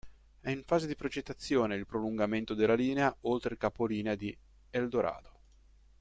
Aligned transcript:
È 0.39 0.49
in 0.49 0.63
fase 0.63 0.87
di 0.87 0.95
progettazione 0.95 1.75
il 1.75 1.85
prolungamento 1.85 2.55
della 2.55 2.73
linea 2.73 3.15
oltre 3.21 3.53
il 3.53 3.59
capolinea 3.59 4.15
di 4.15 4.35
Eldorado. 4.71 5.29